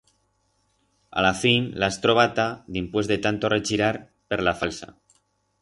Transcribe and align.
A 1.21 1.25
la 1.25 1.31
fin 1.41 1.67
l'has 1.83 2.01
trobata 2.07 2.47
dimpués 2.79 3.13
de 3.15 3.21
tanto 3.27 3.55
rechirar 3.57 3.95
per 4.33 4.45
la 4.49 4.59
falsa. 4.65 4.95